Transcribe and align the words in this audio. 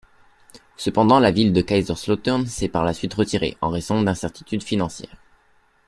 Cependant, 0.77 1.19
la 1.19 1.29
ville 1.29 1.53
de 1.53 1.61
Kaiserslautern 1.61 2.47
s'est 2.47 2.67
par 2.69 2.83
la 2.85 2.95
suite 2.95 3.13
retirée, 3.13 3.55
en 3.61 3.69
raison 3.69 4.01
d'incertitudes 4.01 4.63
financières. 4.63 5.21